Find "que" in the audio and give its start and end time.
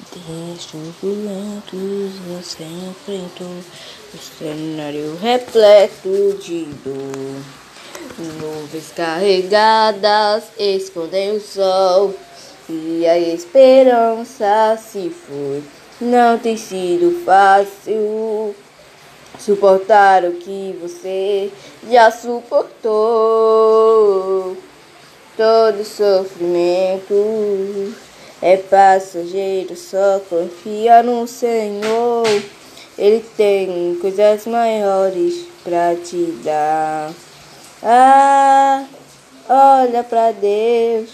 20.32-20.78